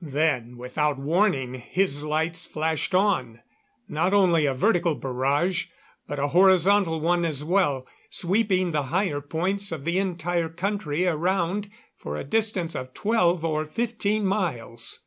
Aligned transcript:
Then, 0.00 0.56
without 0.56 0.98
warning, 0.98 1.52
his 1.52 2.02
lights 2.02 2.46
flashed 2.46 2.94
on 2.94 3.40
not 3.90 4.14
only 4.14 4.46
a 4.46 4.54
vertical 4.54 4.94
barrage, 4.94 5.66
but 6.08 6.18
a 6.18 6.28
horizontal 6.28 6.98
one 6.98 7.26
as 7.26 7.44
well 7.44 7.86
sweeping 8.08 8.72
the 8.72 8.84
higher 8.84 9.20
points 9.20 9.70
of 9.70 9.84
the 9.84 9.98
entire 9.98 10.48
country 10.48 11.06
around 11.06 11.68
for 11.98 12.16
a 12.16 12.24
distance 12.24 12.74
of 12.74 12.94
twelve 12.94 13.44
or 13.44 13.66
fifteen 13.66 14.24
miles. 14.24 15.00